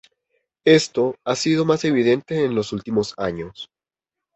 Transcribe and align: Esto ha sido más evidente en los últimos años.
Esto 0.65 1.15
ha 1.23 1.35
sido 1.35 1.63
más 1.63 1.85
evidente 1.85 2.43
en 2.43 2.55
los 2.55 2.73
últimos 2.73 3.13
años. 3.17 3.69